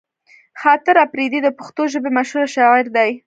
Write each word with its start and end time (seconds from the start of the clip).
خاطر 0.61 0.95
اپريدی 1.05 1.39
د 1.43 1.47
پښتو 1.57 1.81
ژبې 1.93 2.09
مشهوره 2.17 2.47
شاعر 2.55 2.85
دی 2.95 3.11